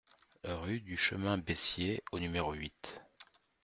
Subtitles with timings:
[0.45, 3.03] Rue du Chemin Bessier au numéro huit